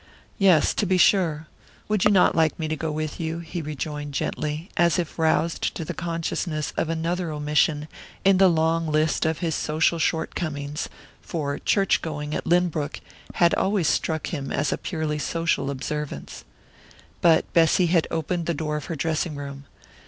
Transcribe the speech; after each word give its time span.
"Yes 0.39 0.73
to 0.73 0.87
be 0.87 0.97
sure. 0.97 1.45
Would 1.87 2.05
you 2.05 2.09
not 2.09 2.33
like 2.33 2.57
me 2.57 2.67
to 2.67 2.75
go 2.75 2.91
with 2.91 3.19
you?" 3.19 3.37
he 3.37 3.61
rejoined 3.61 4.15
gently, 4.15 4.71
as 4.75 4.97
if 4.97 5.19
roused 5.19 5.75
to 5.75 5.85
the 5.85 5.93
consciousness 5.93 6.73
of 6.75 6.89
another 6.89 7.31
omission 7.31 7.87
in 8.25 8.39
the 8.39 8.47
long 8.47 8.87
list 8.91 9.27
of 9.27 9.37
his 9.45 9.53
social 9.53 9.99
shortcomings; 9.99 10.89
for 11.21 11.59
church 11.59 12.01
going, 12.01 12.33
at 12.33 12.47
Lynbrook, 12.47 12.99
had 13.35 13.53
always 13.53 13.87
struck 13.87 14.33
him 14.33 14.51
as 14.51 14.71
a 14.73 14.77
purely 14.79 15.19
social 15.19 15.69
observance. 15.69 16.45
But 17.21 17.53
Bessy 17.53 17.85
had 17.85 18.07
opened 18.09 18.47
the 18.47 18.55
door 18.55 18.77
of 18.77 18.85
her 18.85 18.95
dressing 18.95 19.35
room. 19.35 19.65